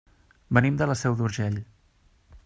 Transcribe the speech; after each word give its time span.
Venim 0.57 0.79
de 0.79 0.87
la 0.91 0.95
Seu 1.01 1.17
d'Urgell. 1.19 1.59